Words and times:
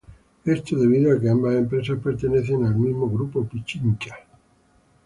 Esto 0.45 0.79
debido 0.79 1.13
a 1.15 1.21
que 1.21 1.29
ambas 1.29 1.53
empresas 1.53 1.99
pertenecen 1.99 2.65
al 2.65 2.73
mismo 2.75 3.07
Grupo 3.07 3.45
Pichincha. 3.47 4.15